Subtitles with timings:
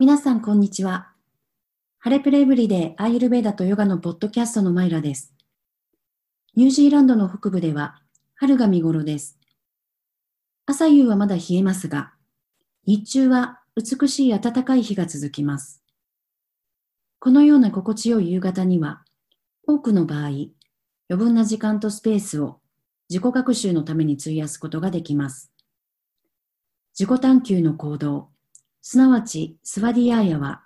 [0.00, 1.12] 皆さん、こんにちは。
[2.00, 5.32] ハレプレイブリでアーユルベーダとヨガのポッドキャストのマイラです。
[6.56, 8.02] ニュージーランドの北部では
[8.34, 9.38] 春が見頃です。
[10.66, 12.12] 朝夕はまだ冷えますが、
[12.84, 15.80] 日中は美しい暖かい日が続きます。
[17.20, 19.04] このような心地よい夕方には、
[19.64, 20.50] 多くの場合、余
[21.10, 22.58] 分な時間とスペースを
[23.08, 25.52] 自己学習のために費やすことができます。
[26.98, 28.33] 自己探求の行動、
[28.86, 30.60] すなわちスワディヤーヤは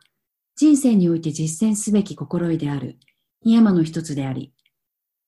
[0.56, 2.98] 人生において実践すべき心得である
[3.44, 4.52] ニヤマの一つであり、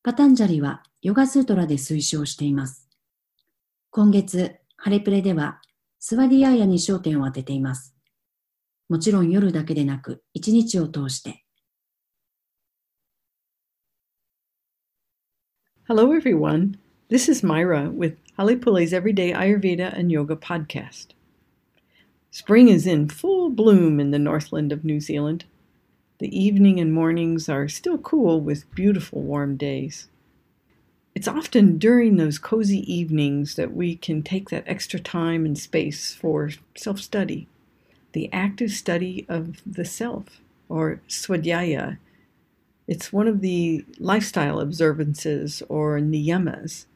[0.02, 2.88] パタンジャリはヨガスートラで推奨しています。
[3.90, 5.60] 今月、ハレプレでは
[6.00, 7.94] スワディヤーヤに焦点を当てています。
[8.88, 11.44] もちろん夜だけでなく一日を通して。
[15.86, 16.72] Hello everyone.
[17.08, 21.19] This is Myra with Halepule's Everyday Ayurveda and Yoga podcast.
[22.32, 25.46] Spring is in full bloom in the northland of New Zealand.
[26.18, 30.06] The evening and mornings are still cool with beautiful warm days.
[31.12, 36.14] It's often during those cozy evenings that we can take that extra time and space
[36.14, 37.48] for self study,
[38.12, 41.98] the active study of the self, or swadhyaya.
[42.86, 46.86] It's one of the lifestyle observances or niyamas,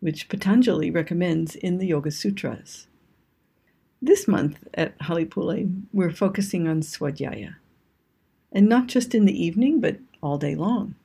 [0.00, 2.86] which Patanjali recommends in the Yoga Sutras.
[4.04, 7.54] This month at Halipule, we're focusing on Swadhyaya.
[8.52, 10.96] And not just in the evening, but all day long.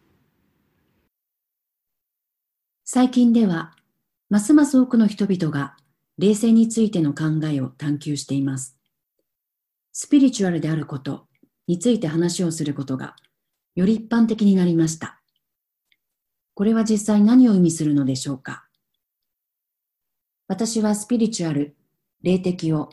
[2.84, 3.74] 最近では、
[4.30, 5.78] ますます多くの人々が
[6.18, 8.76] 冷静についての考えを探求しています。
[9.94, 11.28] スピリチュアルであること
[11.68, 13.16] について話をすることが
[13.76, 15.22] より一般的になりました。
[16.54, 18.66] これは実際何を意味するのでしょうか
[20.50, 21.78] 私はスピリチュアル
[22.22, 22.90] 霊的を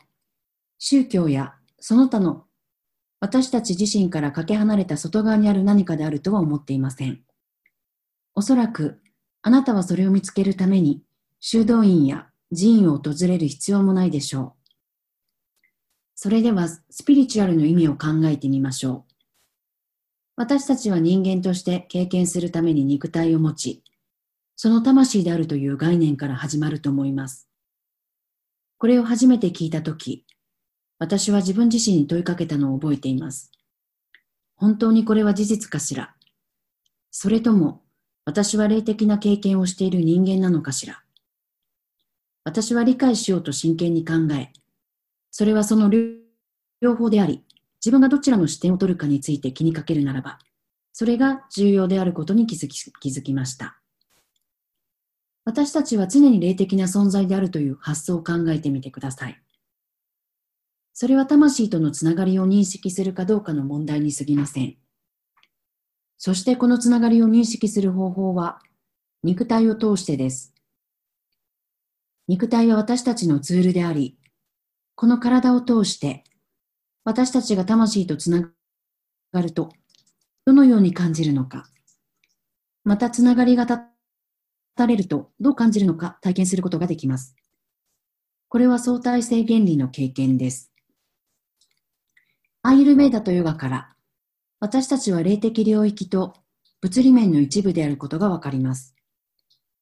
[0.79, 2.45] 宗教やその他の
[3.21, 7.23] 私たち自身からかけ離れた外側にある何かであるとは思っていません。
[8.35, 9.01] おそらく
[9.43, 11.03] あなたはそれを見つけるために
[11.41, 14.71] 修道院や寺院を訪れる必要もないでしょう。
[16.15, 19.13] それではスピリチュアルの意味を考えてみましょう。
[20.37, 23.83] 私たちは人間として経験するために肉体を持ち、
[24.55, 27.46] その魂であるという概念から始まると思います。
[28.79, 30.27] これを初めて聞いたとき、
[30.99, 33.51] 私は自分自身に問いかけたのを覚えています。
[34.55, 36.15] 本当にこれは事実かしら？
[37.11, 37.83] それとも、
[38.25, 41.03] 私は霊的な経験をしている人間なのかしら？
[42.45, 44.53] 私は理解しようと真剣に考え、
[45.31, 47.45] それはその両方であり、
[47.81, 50.39] 自分がどちらの視点を取るかについて気にかけるならば、
[50.93, 53.79] それが重要であることに気づき気づきました。
[55.47, 59.41] 私たちは常に霊的な存在であるという発想を考えてみてください。
[60.93, 64.77] それは魂とのつながりを認識するかどうかの問題に過ぎません。
[66.19, 68.59] そしてこのつながりを認識する方法は、
[69.23, 70.53] 肉体を通してです。
[72.27, 74.19] 肉体は私たちのツールであり、
[74.97, 76.25] この体を通して、
[77.05, 78.51] 私たちが魂とつな
[79.33, 79.71] がると、
[80.45, 81.69] どのように感じるのか、
[82.83, 83.87] またつながりがた
[84.77, 87.35] たれるとどう感じるのか体験することができます。
[88.49, 90.71] これは相対性原理の経験です。
[92.63, 93.95] アイルベーダとヨガから
[94.61, 96.35] 私たちは霊的領域と
[96.81, 98.95] 物理面の一部であることがわかります。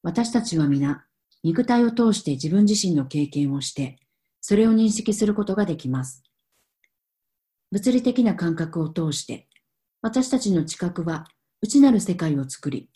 [0.02, 1.04] 私たちは皆
[1.42, 3.98] 肉体を通して自分自身の経験をして
[4.40, 6.22] それを認識することができます。
[7.70, 9.48] 物理的な感覚を通して
[10.00, 11.26] 私たちの知覚は
[11.62, 12.88] 内なる世界を作り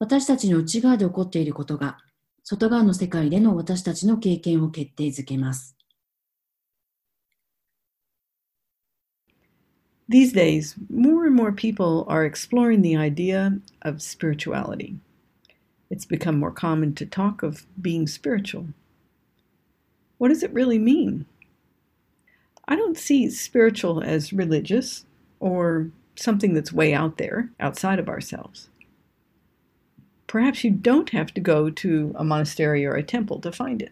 [0.00, 1.98] 私たちの内側で起こっていることが、
[2.44, 5.76] 外側の世界での私たちの経験を決定づけます。
[10.08, 14.94] These days, more and more people are exploring the idea of spirituality.
[15.90, 18.66] It's become more common to talk of being spiritual.
[20.18, 21.26] What does it really mean?
[22.68, 25.04] I don't see spiritual as religious
[25.40, 28.68] or something that's way out there, outside of ourselves.
[30.31, 33.91] Perhaps you don't have to go to a monastery or a temple to find it.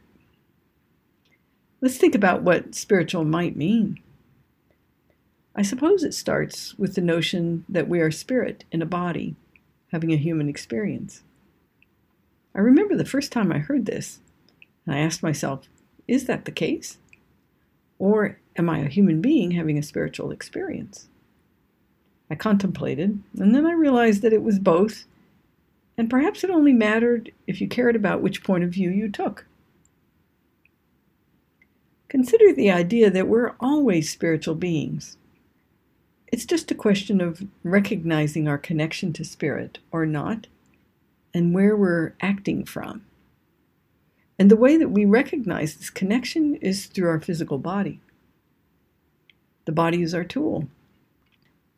[1.81, 3.99] Let's think about what spiritual might mean.
[5.53, 9.35] I suppose it starts with the notion that we are spirit in a body,
[9.91, 11.23] having a human experience.
[12.55, 14.19] I remember the first time I heard this,
[14.85, 15.67] and I asked myself,
[16.07, 16.99] is that the case?
[17.97, 21.09] Or am I a human being having a spiritual experience?
[22.31, 25.03] I contemplated, and then I realized that it was both
[25.99, 29.45] and perhaps it only mattered if you cared about which point of view you took.
[32.07, 35.17] consider the idea that we're always spiritual beings.
[36.31, 40.47] It's just a question of recognizing our connection to spirit or not,
[41.33, 43.05] and where we're acting from.
[44.39, 47.99] And the way that we recognize this connection is through our physical body.
[49.65, 50.69] The body is our tool.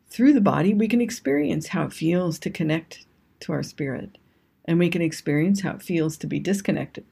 [0.08, 3.04] Through the body, we can experience how it feels to connect
[3.42, 4.18] to our spirit,
[4.64, 7.04] and we can experience how it feels to be disconnected.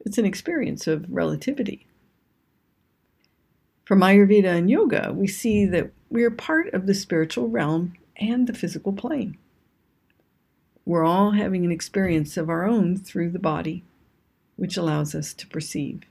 [0.00, 1.86] It's an experience of relativity.
[3.84, 8.46] From Ayurveda and yoga, we see that we are part of the spiritual realm and
[8.46, 9.38] the physical plane.
[10.84, 13.84] We're all having an experience of our own through the body
[14.56, 16.02] which allows us to perceive.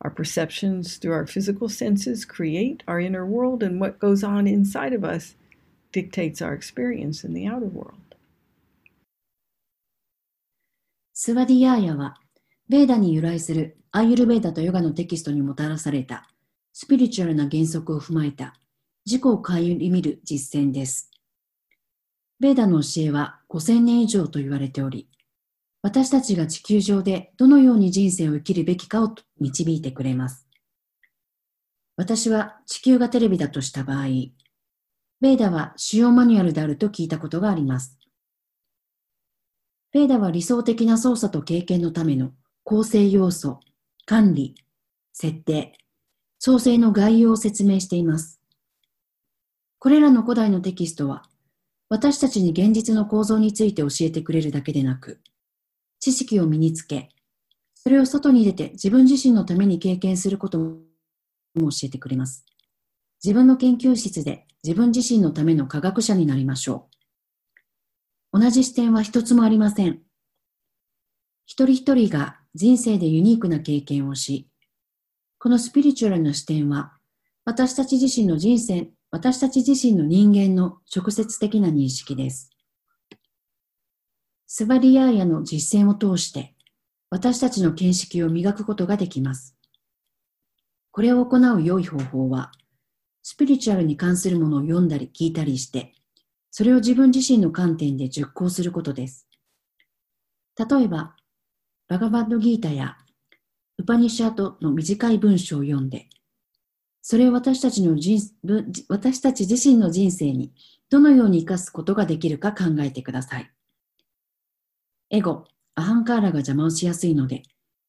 [0.00, 4.92] Our perceptions through our physical senses create our inner world, and what goes on inside
[4.92, 5.34] of us
[5.94, 7.94] dictates our experience in the outer world.
[11.12, 12.16] スワディヤーヤは、
[12.68, 16.28] ベーダに由来するアーユルベーダとヨガのテキストにもたらされた
[16.72, 18.54] スピリチュアルな原則を踏まえた
[19.06, 21.10] 自己を顧みる実践です。
[22.40, 25.08] ベーダの教えは5000年以上と言われており、
[25.82, 30.48] 私たちが地球上でどのように人生を生きるべきかを導いてくれます。
[31.96, 34.06] 私は地球がテレビだとした場合、
[35.20, 37.98] ベーダは使用マニュアルであると聞いたことがあります。
[39.92, 42.32] ベーダは理想的な操作と経験のための
[42.64, 43.60] 構成要素、
[44.06, 44.54] 管理、
[45.12, 45.78] 設定、
[46.38, 48.40] 創生の概要を説明しています。
[49.78, 51.22] これらの古代のテキストは、
[51.88, 55.20] 私たちに現実の構造について教えてくれるだけでなく、
[56.00, 57.10] 知識を身につけ、
[57.74, 60.78] それを外に出て自分自身のために経験することも
[61.54, 62.44] 教えてくれます。
[63.22, 66.88] 自分の研究室で自分自身のための科学者になりましょ
[68.32, 68.40] う。
[68.40, 70.00] 同じ視点は一つもありません。
[71.44, 74.48] 一人一人が人生でユニークな経験をし、
[75.38, 76.94] このスピリチュアルな視点は
[77.44, 82.50] 私たち自身の人生、私たち自身の人間の直接的な認識です。
[84.46, 86.54] スバリアーヤの実践を通して、
[87.10, 89.58] 私たちの見識を磨くことができます。
[90.90, 92.50] これを行う良い方法は、
[93.26, 95.94] スピリチュアルに関するものを読んだり聞いたりして、
[96.50, 99.26] それを自分自身の観点で熟考することです。
[100.58, 101.16] 例えば、
[101.88, 102.98] バガバッドギータや
[103.78, 106.10] ウパニシャートの短い文章を読んで、
[107.00, 108.20] それを私たちの人
[108.88, 110.52] 私たち自身の人生に
[110.90, 113.50] どのように生かすことができるか考えてください。
[115.08, 117.42] エゴ、アハンカーラが邪魔をしやすいので、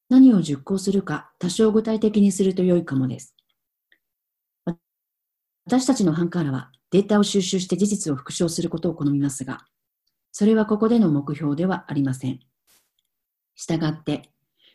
[0.07, 3.34] 何を熟考するか多少具体的にすると良いかもです。
[5.65, 9.65] 私たちのハンカーラはデータを収集して事実を復唱することを好みますが、
[10.31, 12.39] それはここでの目標ではありません。
[13.55, 14.29] したがって、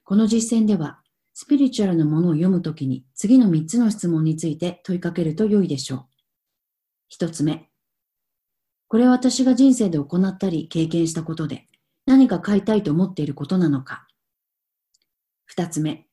[0.04, 1.00] この実践では、
[1.32, 7.24] スピリチュアルなものを読むときに次の3つの質問について問いかけると良いでしょう。
[7.24, 7.70] 1つ目。
[8.88, 11.68] これは私が人生で行ったり経験したことで、
[12.04, 14.08] 何か買いたいと思っていることなのか。
[15.44, 16.06] 二つ目、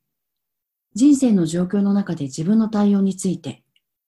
[0.94, 3.64] 人生の状況の中で自分の対応について、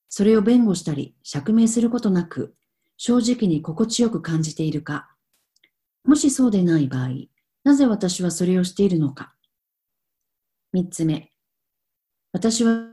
[0.10, 2.56] それを弁護したり釈明することなく、
[2.98, 5.16] 正直に心地よく感じているか。
[6.04, 7.10] もしそうでない場合、
[7.64, 9.36] なぜ私はそれをしているのか。
[10.74, 11.32] 三つ目、
[12.32, 12.88] 私は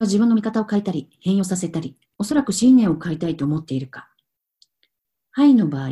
[0.00, 4.10] 自分の見方を変えたり、変容させたり、おそらく信念を変えたいと思っているか。
[5.30, 5.90] はいの場合、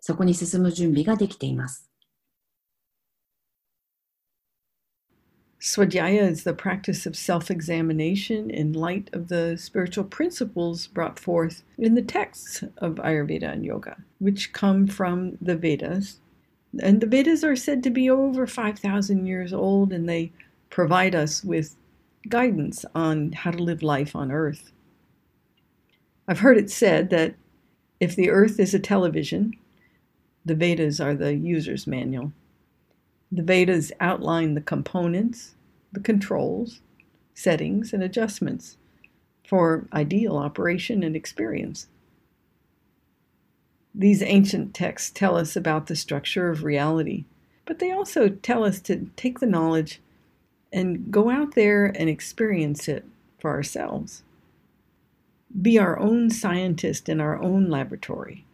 [0.00, 1.89] そこに進む準備ができています。
[5.60, 11.94] Swadhyaya is the practice of self examination in light of the spiritual principles brought forth in
[11.94, 16.18] the texts of Ayurveda and Yoga, which come from the Vedas.
[16.82, 20.32] And the Vedas are said to be over 5,000 years old, and they
[20.70, 21.76] provide us with
[22.28, 24.72] guidance on how to live life on earth.
[26.26, 27.34] I've heard it said that
[27.98, 29.52] if the earth is a television,
[30.44, 32.32] the Vedas are the user's manual.
[33.32, 35.54] The Vedas outline the components,
[35.92, 36.80] the controls,
[37.34, 38.76] settings, and adjustments
[39.46, 41.86] for ideal operation and experience.
[43.94, 47.24] These ancient texts tell us about the structure of reality,
[47.66, 50.00] but they also tell us to take the knowledge
[50.72, 53.04] and go out there and experience it
[53.40, 54.22] for ourselves.
[55.60, 58.44] Be our own scientist in our own laboratory.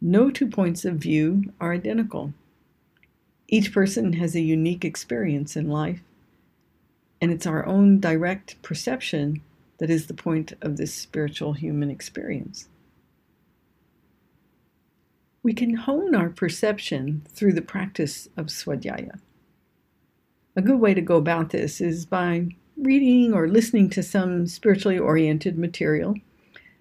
[0.00, 2.32] No two points of view are identical.
[3.48, 6.02] Each person has a unique experience in life,
[7.20, 9.42] and it's our own direct perception
[9.78, 12.68] that is the point of this spiritual human experience.
[15.42, 19.20] We can hone our perception through the practice of swadhyaya.
[20.56, 24.98] A good way to go about this is by reading or listening to some spiritually
[24.98, 26.16] oriented material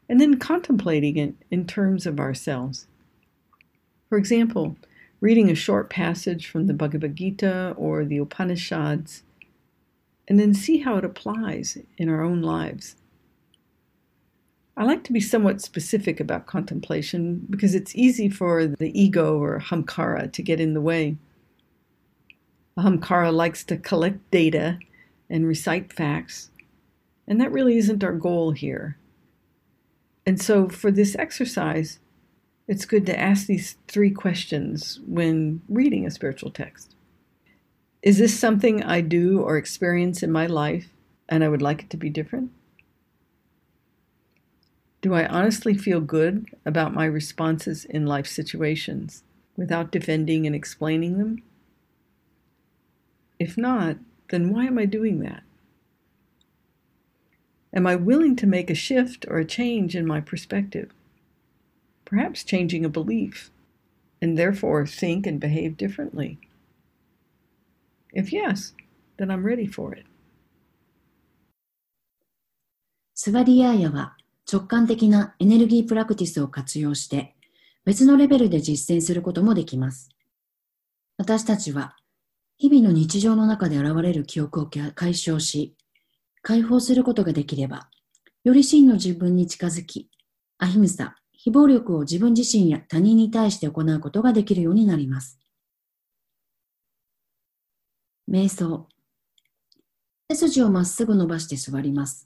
[0.09, 2.87] and then contemplating it in terms of ourselves.
[4.09, 4.77] For example,
[5.25, 9.23] reading a short passage from the Bhagavad Gita or the Upanishads,
[10.27, 12.95] and then see how it applies in our own lives.
[14.77, 19.59] I like to be somewhat specific about contemplation because it's easy for the ego or
[19.59, 21.17] hamkara to get in the way.
[22.77, 24.77] Hamkara likes to collect data
[25.27, 26.51] and recite facts,
[27.27, 28.95] and that really isn't our goal here.
[30.23, 31.97] And so, for this exercise,
[32.67, 36.95] it's good to ask these three questions when reading a spiritual text.
[38.01, 40.89] Is this something I do or experience in my life
[41.29, 42.51] and I would like it to be different?
[45.01, 49.23] Do I honestly feel good about my responses in life situations
[49.55, 51.43] without defending and explaining them?
[53.39, 53.97] If not,
[54.29, 55.43] then why am I doing that?
[57.73, 60.91] Am I willing to make a shift or a change in my perspective?
[62.05, 63.51] Perhaps changing a belief,
[64.21, 66.39] and therefore think and behave differently?
[68.13, 68.73] If yes,
[69.17, 70.05] then I'm ready for it.
[73.17, 74.17] スワディアーヤは
[74.51, 77.33] 直感的なエネルギープラクティスを活用して
[77.85, 80.09] 別のレベルで実践することもできます。
[81.17, 81.95] 私たちは
[82.57, 85.75] 日々の日常の中で現れる記憶を解消し、
[86.41, 87.89] 解放することができれば、
[88.43, 90.09] より真の自分に近づき、
[90.57, 95.37] アヒムサ、非暴力を自分自身や他人に対して行うことができるようになります。
[98.27, 98.87] 瞑想。
[100.27, 102.25] 背筋をまっすぐ伸ばして座ります。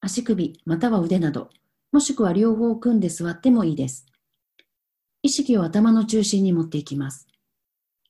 [0.00, 1.48] 足首または腕など、
[1.92, 4.04] もしくは両方を組んで座ってもいいです。
[5.22, 7.28] 意識を頭の中心に持っていきます。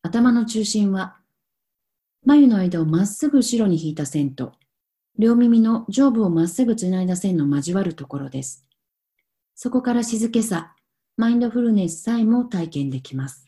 [0.00, 1.18] 頭の中心は
[2.24, 4.54] 眉の間をまっすぐ後ろに引いた線と、
[5.18, 8.64] 両耳の上部をまっすぐつないだ線の交わるところです。
[9.54, 10.75] そこから静けさ、
[11.16, 13.46] マインドフルネスさえも体験できます。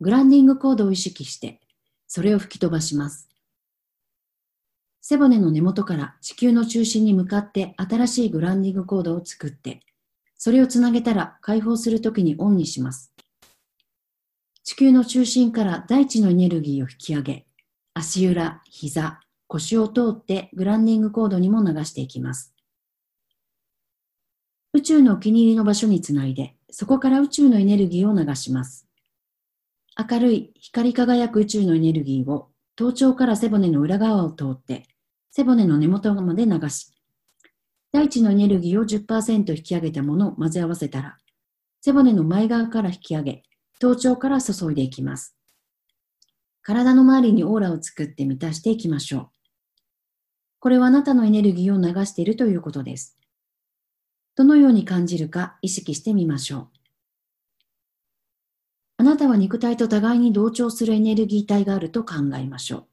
[0.00, 1.60] グランディングコードを意識して、
[2.08, 3.28] それを吹き飛ばします。
[5.00, 9.80] 背骨の根元から地球の中心に向かって新しいグランディングコードを作って、
[10.36, 13.12] それをつなげたら解放するときにオンにします。
[14.64, 17.46] 地球の中心から大地のエネルギーを引き上げ、
[17.94, 22.54] 足裏、膝、腰を通ってグランディングコードにも流していきます。
[24.72, 28.86] 宇宙のお気に入りの場所につないで、そこから宇宙のエネルギーを流します。
[29.98, 34.84] 明るい光り輝く宇宙のエネルギーを頭頂から背骨の裏側を通って
[35.32, 36.92] 背骨の根元まで流し、
[37.92, 41.18] 大地のエネルギーを10%引き上げたものを混ぜ合わせたら、
[41.80, 43.42] 背骨の前側から引き上げ、
[43.78, 45.36] 頭頂から注いでいきます。
[46.62, 49.28] 体の周りにオーラを作って満たしていきましょう。
[50.58, 53.19] これはあなたのエネルギーを流しているということです。
[54.40, 56.68] どのように感じるか意識してみましょう。
[58.96, 62.86] あなたは肉体と互いに同調するエネルギー体があると考えましょう。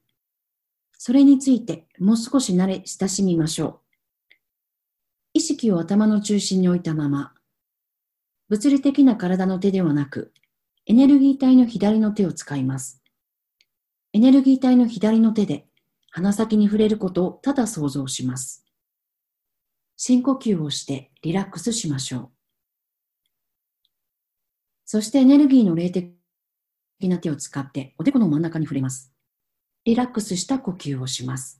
[0.97, 3.79] それについてもう少し慣れ親しみましょう。
[5.35, 7.31] 意識を頭の中心に置いたまま、
[8.49, 10.33] 物理的な体の手ではなく、
[10.85, 13.01] エネルギー体の左の手を使います。
[14.11, 15.65] エネルギー体の左の手で
[16.09, 18.66] 鼻先に触れることをただ想像します。
[19.97, 22.29] 深呼吸をしてリラックスしましょう。
[24.85, 26.13] そしてエネルギーの霊的
[27.01, 29.11] な手を使っておでこの真ん中に触れます。
[29.85, 31.59] リラックスした呼吸をします。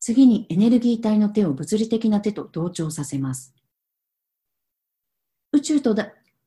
[0.00, 3.54] 次にエネルギー体の手を物理的な手と同調させます。
[5.52, 5.96] 宇宙と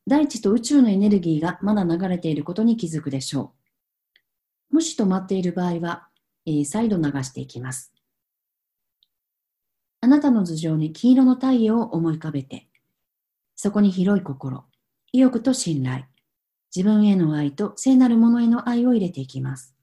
[0.06, 3.54] 大地と宇宙のエネルギーがまだ流れていることに気づくでしょ
[4.72, 4.76] う。
[4.76, 6.08] もし止まっている場合は、
[6.46, 7.95] えー、再度流していきます。
[10.06, 12.68] あなたの頭上に黄色の太陽を思い浮かべて、
[13.56, 14.64] そこに広い心、
[15.12, 16.04] 意欲と信頼、
[16.76, 19.74] 自分への愛と聖なるものへの愛を入れていきます。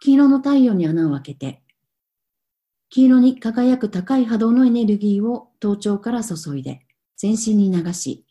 [0.00, 1.62] 黄色の太陽に穴を開けて、
[2.90, 6.84] 黄色に輝く高い波動のエネルギーを頭頂から注いで
[7.16, 8.26] 全身に流し、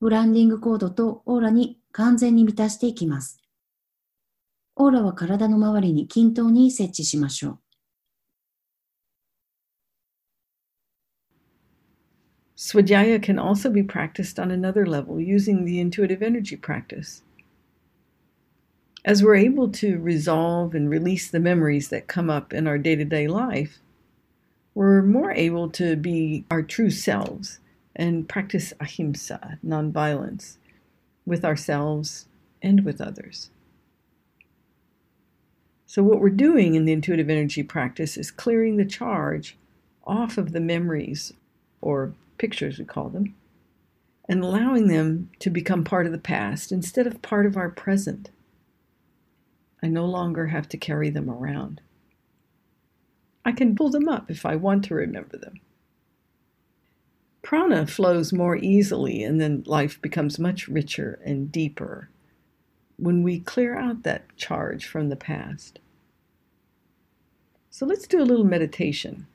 [0.00, 3.38] ブランディングコードとオーラに完全に満たしていきます。
[4.76, 7.61] オーラは体の周りに均等に設置しましょう。
[12.62, 17.22] Swadhyaya can also be practiced on another level using the intuitive energy practice.
[19.04, 22.94] As we're able to resolve and release the memories that come up in our day
[22.94, 23.80] to day life,
[24.76, 27.58] we're more able to be our true selves
[27.96, 30.58] and practice ahimsa, nonviolence,
[31.26, 32.28] with ourselves
[32.62, 33.50] and with others.
[35.84, 39.56] So, what we're doing in the intuitive energy practice is clearing the charge
[40.06, 41.32] off of the memories,
[41.80, 43.36] or pictures we call them,
[44.28, 48.30] and allowing them to become part of the past instead of part of our present.
[49.80, 51.80] I no longer have to carry them around.
[53.44, 55.60] I can pull them up if I want to remember them.
[57.42, 62.08] Prana flows more easily, and then life becomes much richer and deeper
[62.96, 65.78] when we clear out that charge from the past.
[67.70, 69.28] So let's do a little meditation.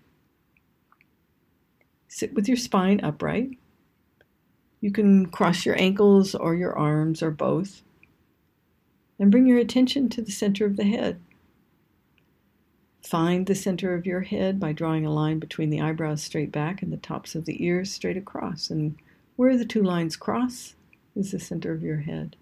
[2.08, 3.58] Sit with your spine upright.
[4.82, 7.82] You can cross your ankles or your arms or both.
[9.20, 11.20] And bring your attention to the center of the head.
[13.02, 16.82] Find the center of your head by drawing a line between the eyebrows straight back
[16.82, 18.70] and the tops of the ears straight across.
[18.70, 18.96] And
[19.36, 20.76] where the two lines cross
[21.16, 22.36] is the center of your head.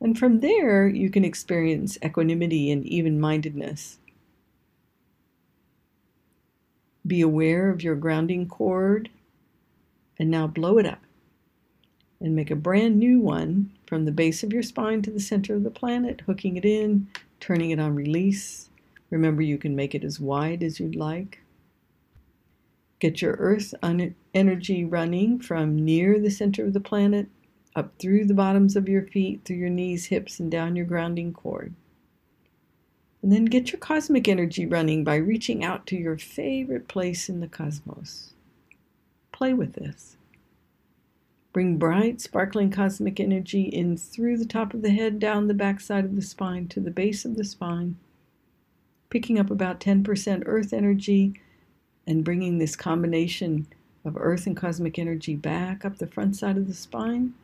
[0.00, 3.98] And from there, you can experience equanimity and even mindedness.
[7.06, 9.10] Be aware of your grounding cord
[10.18, 11.00] and now blow it up
[12.20, 15.54] and make a brand new one from the base of your spine to the center
[15.56, 17.08] of the planet, hooking it in,
[17.40, 18.70] turning it on release.
[19.10, 21.40] Remember, you can make it as wide as you'd like.
[23.00, 23.74] Get your earth
[24.32, 27.26] energy running from near the center of the planet
[27.74, 31.32] up through the bottoms of your feet, through your knees, hips, and down your grounding
[31.32, 31.74] cord.
[33.22, 37.40] And then get your cosmic energy running by reaching out to your favorite place in
[37.40, 38.32] the cosmos.
[39.30, 40.16] Play with this.
[41.52, 45.80] Bring bright, sparkling cosmic energy in through the top of the head, down the back
[45.80, 47.96] side of the spine to the base of the spine,
[49.10, 51.40] picking up about 10% earth energy
[52.06, 53.66] and bringing this combination
[54.04, 57.34] of earth and cosmic energy back up the front side of the spine,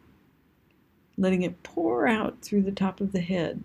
[1.17, 3.63] letting it pour out through the top of the head,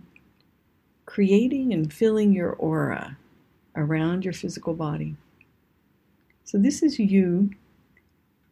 [1.06, 3.18] creating and filling your aura
[3.76, 5.16] around your physical body.
[6.44, 7.52] So, this is you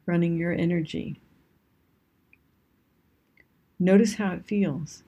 [0.06, 1.20] running your energy.
[3.80, 5.04] Notice how it feels.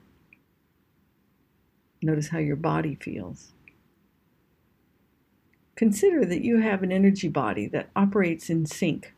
[2.02, 3.52] Notice how your body feels.
[5.76, 9.12] Consider that you have an energy body that operates in sync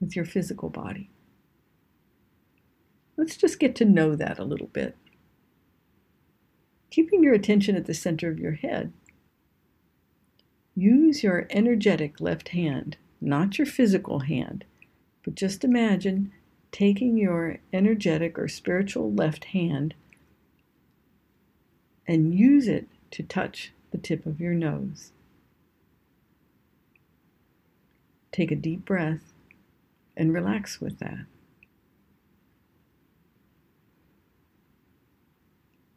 [0.00, 1.08] with your physical body.
[3.16, 4.96] Let's just get to know that a little bit.
[6.90, 8.92] Keeping your attention at the center of your head,
[10.74, 14.64] use your energetic left hand, not your physical hand,
[15.24, 16.32] but just imagine
[16.70, 19.94] taking your energetic or spiritual left hand
[22.06, 25.12] and use it to touch the tip of your nose.
[28.30, 29.32] Take a deep breath
[30.16, 31.26] and relax with that.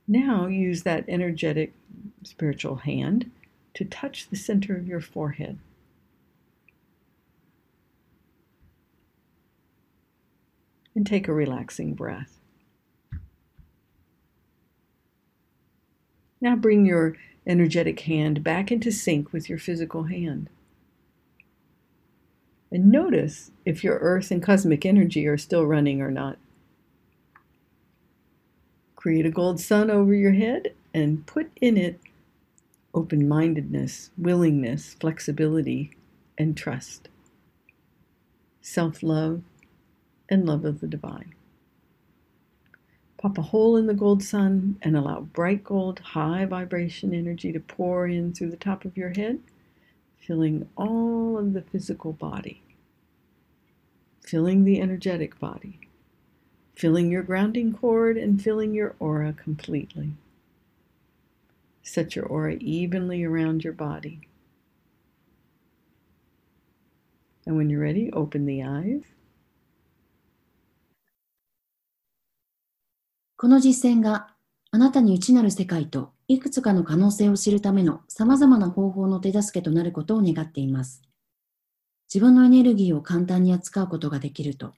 [0.10, 1.72] Now use that energetic
[2.24, 3.30] spiritual hand
[3.76, 5.60] to touch the center of your forehead.
[10.96, 12.42] and take a relaxing breath.
[16.42, 17.16] Now bring your
[17.48, 20.50] energetic hand back into sync with your physical hand.
[22.70, 26.38] And notice if your earth and cosmic energy are still running or not.
[29.00, 32.02] Create a gold sun over your head and put in it
[32.94, 35.92] open mindedness, willingness, flexibility,
[36.38, 37.08] and trust.
[38.62, 39.42] Self love,
[40.28, 41.34] and love of the divine.
[43.18, 47.60] Pop a hole in the gold sun and allow bright gold, high vibration energy to
[47.62, 49.40] pour in through the top of your head,
[50.20, 52.62] filling all of the physical body,
[54.20, 55.80] filling the energetic body,
[56.80, 60.14] filling your grounding cord, and filling your aura completely.
[61.84, 64.22] Set your aura evenly around your body.
[67.46, 69.04] And when you're ready, open the eyes.
[73.36, 74.34] この実践が
[74.72, 81.02] あなたに内なる世界といくつかの可能性を知るための様々な方法の手助けとなることを願っています。
[82.14, 84.74] 自分のエネルギーを簡単に扱うことができると、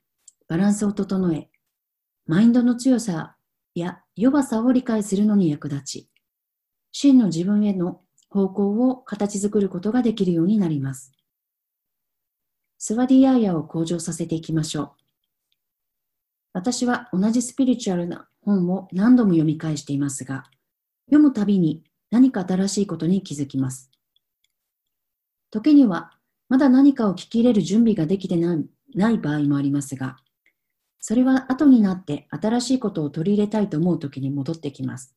[0.48, 1.48] バランスを整え、
[2.32, 3.36] マインドの強さ
[3.76, 6.10] や弱さを理解するのに役立ち、
[6.94, 11.12] 真の自分への方向を形作ることができるようになります。
[12.78, 14.92] スワディアーヤを向上させていきましょう。
[16.54, 20.46] 私は同じスピリチュアルな本を何度も読み返していますが、
[21.08, 23.92] 読むたびに何か新しいことに気づきます。
[25.52, 26.14] 時には、
[26.48, 30.16] まだ何かを聞き入れる準備ができてない場合もありますが、
[31.02, 35.16] それは後になって新しいことを取り入れたいと思う時に戻ってきます。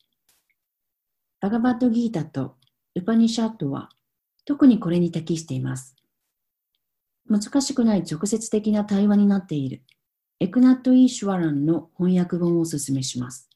[1.41, 2.57] バガバッドギータと
[2.95, 3.91] ウパニシャットは
[4.47, 5.95] 特にこれに適しています。
[7.29, 9.83] 難しくない直接的な対話になっている
[10.41, 13.51] エクナット・イーシュワランの翻訳本をお勧めします。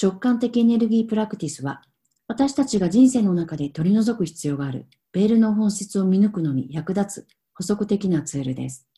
[0.00, 1.82] 直感的エネルギープラクティスは
[2.28, 8.91] 私たちが人生の中で取り除く必要があるベールの本質を見抜くのに役立つ補足的なツールです。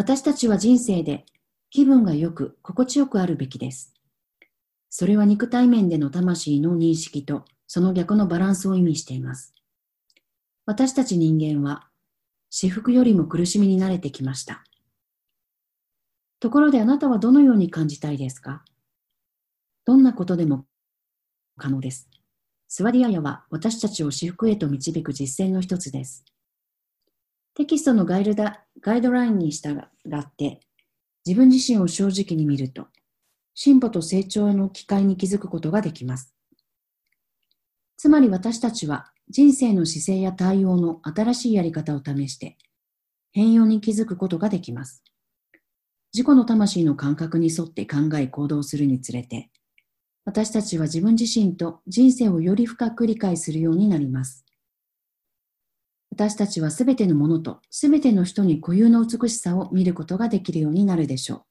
[0.00, 1.26] 私たちは人生で
[1.68, 3.92] 気分がよく心地よくあるべきです。
[4.88, 9.52] それは肉体面での魂の認識とその逆のバランスを意味しています。
[10.64, 11.90] 私たち人間は
[12.48, 14.64] 私服よりも苦しみに慣れてきました。
[16.40, 18.64] ところであなたはどのように感じたいですか？
[19.84, 20.64] どんなことでも
[21.58, 22.08] 可能です。
[22.68, 26.24] スワディアヤは私たちを私服へと導く実践の一つです。
[27.54, 30.60] テキストのガイドだガイドラインに従って
[31.26, 32.86] 自分自身を正直に見ると
[33.54, 36.34] 進歩と成長の機会に気づくことができます。
[37.96, 42.56] つまり私たちは人生の姿勢や対応の新しいやり方を試して
[43.32, 45.04] 変容に気づくことができます。
[46.12, 49.50] 自己の魂の感覚に沿って考え行動するにつれて
[50.24, 54.44] 私たちは自分自身と人生をより深く理解するようになります。
[56.10, 61.42] 私たちはすべてのものとすべての人に固有の美しさを見ることができるようになるでしょう。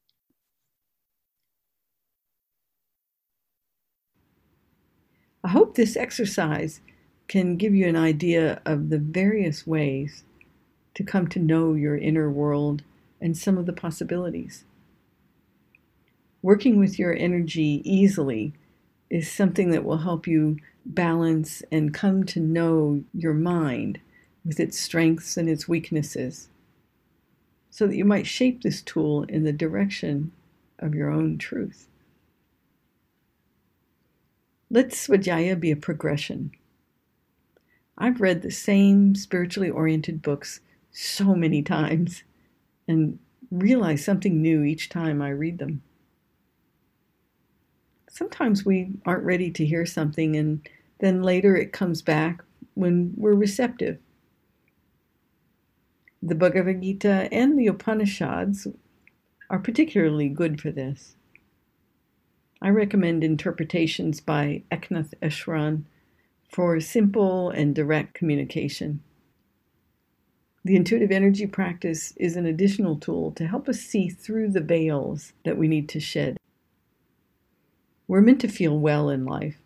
[5.42, 6.82] I hope this exercise
[7.28, 10.26] can give you an idea of the various ways
[10.96, 12.84] to come to know your inner world
[13.22, 14.66] and some of the possibilities.
[16.44, 18.54] Working with your energy easily
[19.10, 24.00] is something that will help you balance and come to know your mind
[24.46, 26.50] with its strengths and its weaknesses
[27.70, 30.32] so that you might shape this tool in the direction
[30.80, 31.88] of your own truth.
[34.72, 36.52] Let Svadhyaya be a progression.
[37.98, 42.24] I've read the same spiritually oriented books so many times
[42.88, 43.20] and
[43.52, 45.82] realize something new each time I read them
[48.20, 50.68] sometimes we aren't ready to hear something, and
[51.00, 53.98] then later it comes back when we're receptive.
[56.22, 58.68] The Bhagavad Gita and the Upanishads
[59.50, 61.16] are particularly good for this.
[62.62, 65.84] I recommend interpretations by Eknath Eshran
[66.50, 69.02] for simple and direct communication.
[70.66, 75.32] The intuitive energy practice is an additional tool to help us see through the veils
[75.46, 76.36] that we need to shed.
[78.10, 79.62] We're meant to feel well in life.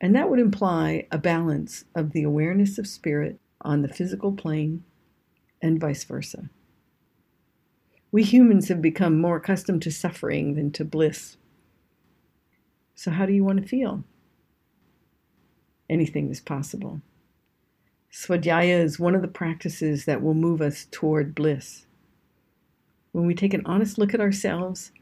[0.00, 4.82] And that would imply a balance of the awareness of spirit on the physical plane
[5.62, 6.50] and vice versa.
[8.10, 11.38] We humans have become more accustomed to suffering than to bliss.
[12.94, 14.04] So, how do you want to feel?
[15.88, 17.00] Anything is possible.
[18.12, 21.86] Swadhyaya is one of the practices that will move us toward bliss.
[23.12, 24.92] When we take an honest look at ourselves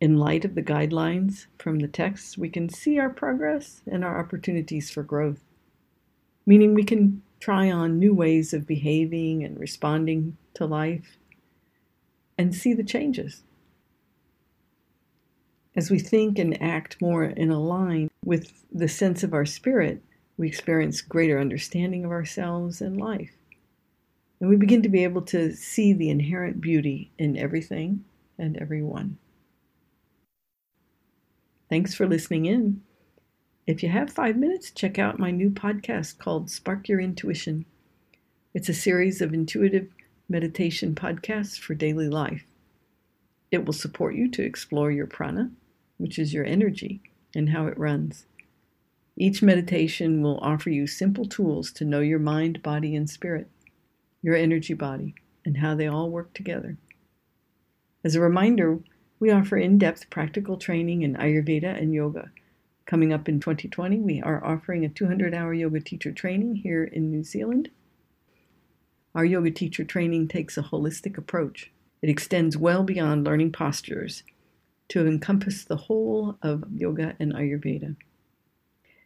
[0.00, 4.18] in light of the guidelines from the texts, we can see our progress and our
[4.18, 5.40] opportunities for growth.
[6.44, 11.18] Meaning, we can try on new ways of behaving and responding to life
[12.38, 13.42] and see the changes.
[15.76, 20.00] As we think and act more in a line with the sense of our spirit,
[20.38, 23.36] we experience greater understanding of ourselves and life.
[24.40, 28.06] And we begin to be able to see the inherent beauty in everything
[28.38, 29.18] and everyone.
[31.68, 32.80] Thanks for listening in.
[33.66, 37.64] If you have five minutes, check out my new podcast called Spark Your Intuition.
[38.52, 39.88] It's a series of intuitive
[40.28, 42.44] meditation podcasts for daily life.
[43.50, 45.50] It will support you to explore your prana,
[45.96, 47.00] which is your energy,
[47.34, 48.26] and how it runs.
[49.16, 53.48] Each meditation will offer you simple tools to know your mind, body, and spirit,
[54.20, 56.76] your energy body, and how they all work together.
[58.04, 58.80] As a reminder,
[59.18, 62.30] we offer in depth practical training in Ayurveda and yoga.
[62.86, 67.10] Coming up in 2020, we are offering a 200 hour yoga teacher training here in
[67.10, 67.70] New Zealand.
[69.14, 71.70] Our yoga teacher training takes a holistic approach.
[72.02, 74.22] It extends well beyond learning postures
[74.88, 77.96] to encompass the whole of yoga and Ayurveda.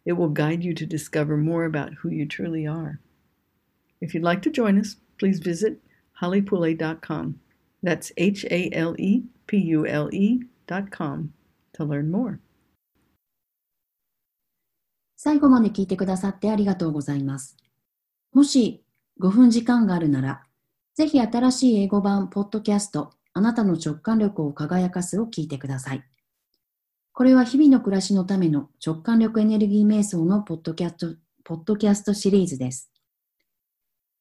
[0.04, 2.98] It will guide you to discover more about who you truly are.
[4.00, 5.80] If you'd like to join us, please visit
[6.20, 7.38] halipule.com.
[7.82, 11.32] That's H A L E pule.com
[11.74, 12.40] to learn more.
[15.20, 17.56] 最後まで聞いてくださってありがとうございます。
[18.32, 18.84] もし
[19.20, 20.44] 5分時間があるなら、
[20.94, 26.04] ぜひ新しい英語版ポッドキャストあなたの直感力を輝かすを聞いてください。
[27.12, 32.92] これは日々の暮らしのための直感力エネルギー瞑想のポッドキャストポッドキャストシリーズです。